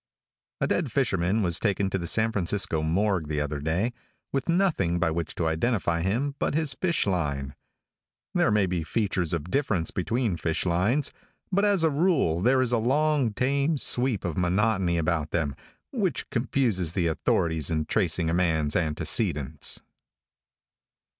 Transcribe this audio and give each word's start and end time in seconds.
|A 0.61 0.65
DEAD 0.65 0.91
fisherman 0.91 1.43
was 1.43 1.59
taken 1.59 1.87
to 1.91 1.99
the 1.99 2.07
San 2.07 2.31
Francisco 2.31 2.81
morgue 2.81 3.27
the 3.27 3.39
other 3.39 3.59
day, 3.59 3.93
with 4.33 4.49
nothing 4.49 4.97
by 4.97 5.11
which 5.11 5.35
to 5.35 5.45
identify 5.45 6.01
him 6.01 6.33
but 6.39 6.55
his 6.55 6.73
fish 6.73 7.03
fine. 7.03 7.53
There 8.33 8.49
may 8.49 8.65
be 8.65 8.81
features 8.81 9.31
of 9.31 9.51
difference 9.51 9.91
between 9.91 10.37
fish 10.37 10.65
lines, 10.65 11.11
but 11.51 11.65
as 11.65 11.83
a 11.83 11.91
rule 11.91 12.41
there 12.41 12.63
is 12.63 12.71
a 12.71 12.79
long, 12.79 13.31
tame 13.31 13.77
sweep 13.77 14.25
of 14.25 14.37
monotony 14.39 14.97
about 14.97 15.29
them 15.29 15.55
which 15.91 16.27
confuses 16.31 16.93
the 16.93 17.05
authorities 17.05 17.69
in 17.69 17.85
tracing 17.85 18.27
a 18.27 18.33
man's 18.33 18.75
antecedents. 18.75 19.81